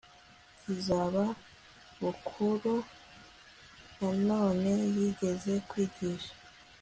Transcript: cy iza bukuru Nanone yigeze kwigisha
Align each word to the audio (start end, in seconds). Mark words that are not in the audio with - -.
cy 0.57 0.65
iza 0.73 0.99
bukuru 2.01 2.73
Nanone 3.99 4.71
yigeze 4.95 5.53
kwigisha 5.69 6.33